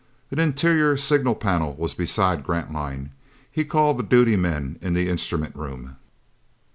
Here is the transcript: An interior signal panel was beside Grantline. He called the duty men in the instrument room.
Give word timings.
An 0.31 0.39
interior 0.39 0.97
signal 0.97 1.35
panel 1.35 1.75
was 1.75 1.93
beside 1.93 2.43
Grantline. 2.43 3.11
He 3.51 3.63
called 3.63 3.99
the 3.99 4.03
duty 4.03 4.35
men 4.35 4.79
in 4.81 4.95
the 4.95 5.07
instrument 5.07 5.55
room. 5.55 5.97